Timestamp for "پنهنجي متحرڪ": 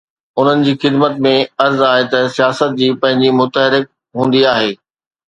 3.03-3.85